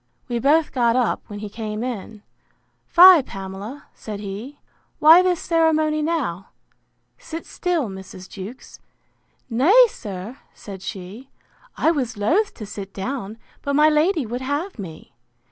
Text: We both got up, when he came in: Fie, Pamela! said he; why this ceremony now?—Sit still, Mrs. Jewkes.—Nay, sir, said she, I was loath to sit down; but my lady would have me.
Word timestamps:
We 0.27 0.39
both 0.39 0.71
got 0.71 0.95
up, 0.95 1.21
when 1.27 1.37
he 1.41 1.47
came 1.47 1.83
in: 1.83 2.23
Fie, 2.87 3.21
Pamela! 3.21 3.85
said 3.93 4.19
he; 4.19 4.57
why 4.97 5.21
this 5.21 5.39
ceremony 5.39 6.01
now?—Sit 6.01 7.45
still, 7.45 7.87
Mrs. 7.87 8.27
Jewkes.—Nay, 8.27 9.85
sir, 9.89 10.37
said 10.55 10.81
she, 10.81 11.29
I 11.77 11.91
was 11.91 12.17
loath 12.17 12.55
to 12.55 12.65
sit 12.65 12.95
down; 12.95 13.37
but 13.61 13.75
my 13.75 13.89
lady 13.89 14.25
would 14.25 14.41
have 14.41 14.79
me. 14.79 15.13